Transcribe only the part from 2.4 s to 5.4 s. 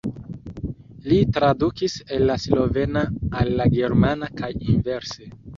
slovena al la germana kaj inverse.